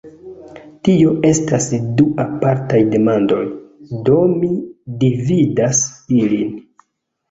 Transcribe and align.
Tio 0.87 1.11
estas 1.31 1.67
du 1.99 2.07
apartaj 2.25 2.81
demandoj, 2.97 3.45
do 4.11 4.19
mi 4.41 4.53
dividas 5.07 5.87
ilin. 6.27 6.63